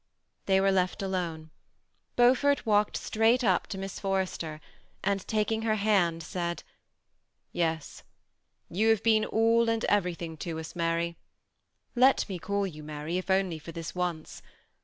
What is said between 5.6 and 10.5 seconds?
her hand, said, ^^ Yes; you have been all and everything